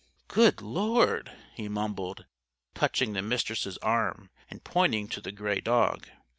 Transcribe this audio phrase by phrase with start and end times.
[0.27, 2.25] "Good Lord!" he mumbled,
[2.73, 6.07] touching the Mistress' arm and pointing to the gray dog.